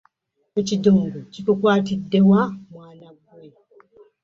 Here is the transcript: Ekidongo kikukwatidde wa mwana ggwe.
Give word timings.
Ekidongo 0.59 1.19
kikukwatidde 1.33 2.19
wa 2.29 2.41
mwana 2.71 3.07
ggwe. 3.15 3.47